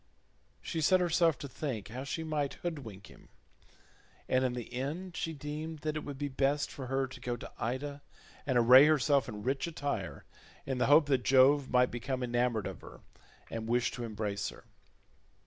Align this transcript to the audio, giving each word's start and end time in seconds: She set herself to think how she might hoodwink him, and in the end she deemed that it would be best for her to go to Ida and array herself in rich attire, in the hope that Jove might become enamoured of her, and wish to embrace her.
She 0.63 0.81
set 0.81 0.99
herself 0.99 1.37
to 1.37 1.47
think 1.47 1.89
how 1.89 2.03
she 2.05 2.23
might 2.23 2.55
hoodwink 2.63 3.05
him, 3.05 3.29
and 4.27 4.43
in 4.43 4.53
the 4.53 4.73
end 4.73 5.15
she 5.15 5.31
deemed 5.31 5.81
that 5.81 5.95
it 5.95 6.03
would 6.03 6.17
be 6.17 6.27
best 6.27 6.71
for 6.71 6.87
her 6.87 7.05
to 7.05 7.19
go 7.19 7.35
to 7.37 7.51
Ida 7.59 8.01
and 8.47 8.57
array 8.57 8.87
herself 8.87 9.29
in 9.29 9.43
rich 9.43 9.67
attire, 9.67 10.25
in 10.65 10.79
the 10.79 10.87
hope 10.87 11.05
that 11.05 11.21
Jove 11.23 11.69
might 11.69 11.91
become 11.91 12.23
enamoured 12.23 12.65
of 12.65 12.81
her, 12.81 13.01
and 13.51 13.67
wish 13.69 13.91
to 13.91 14.03
embrace 14.03 14.49
her. 14.49 14.65